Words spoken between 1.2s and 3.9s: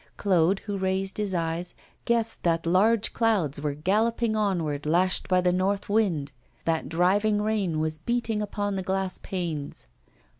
eyes, guessed that large clouds were